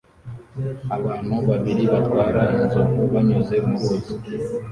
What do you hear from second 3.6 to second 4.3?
mu ruzi